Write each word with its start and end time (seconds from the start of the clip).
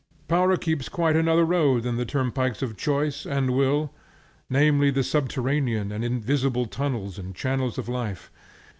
Power 0.27 0.57
keeps 0.57 0.89
quite 0.89 1.15
another 1.15 1.45
road 1.45 1.83
than 1.83 1.95
the 1.95 2.07
turnpikes 2.07 2.63
of 2.63 2.75
choice 2.75 3.23
and 3.23 3.51
will; 3.51 3.93
namely 4.49 4.89
the 4.89 5.03
subterranean 5.03 5.91
and 5.91 6.03
invisible 6.03 6.65
tunnels 6.65 7.19
and 7.19 7.35
channels 7.35 7.77
of 7.77 7.87
life. 7.87 8.31